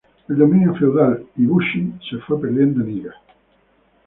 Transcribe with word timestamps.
El 0.29 0.35
dominio 0.37 0.73
feudal 0.73 1.27
y 1.37 1.45
Bushi 1.45 1.93
se 2.09 2.17
fue 2.25 2.41
perdiendo 2.41 2.83
en 2.83 2.89
Iga. 2.89 3.13